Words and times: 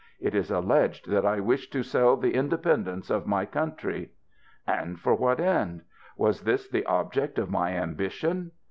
It 0.19 0.33
is 0.33 0.49
alleged 0.49 1.07
that 1.11 1.27
I 1.27 1.39
wished 1.39 1.71
to 1.73 1.83
sell 1.83 2.17
the 2.17 2.33
independence 2.33 3.11
of 3.11 3.27
my 3.27 3.45
country! 3.45 4.09
And 4.65 4.99
for 4.99 5.13
what 5.13 5.39
end? 5.39 5.83
Was 6.17 6.41
this 6.41 6.67
the 6.67 6.83
object 6.87 7.37
of 7.37 7.51
my 7.51 7.73
ambition 7.73 8.49